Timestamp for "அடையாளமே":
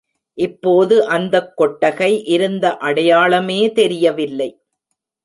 2.77-3.71